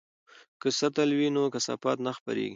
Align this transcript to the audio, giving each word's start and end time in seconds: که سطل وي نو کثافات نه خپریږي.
که 0.61 0.67
سطل 0.79 1.09
وي 1.17 1.27
نو 1.35 1.43
کثافات 1.53 1.97
نه 2.05 2.11
خپریږي. 2.17 2.49